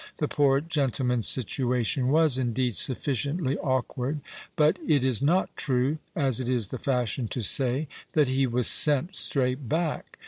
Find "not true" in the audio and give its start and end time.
5.21-5.99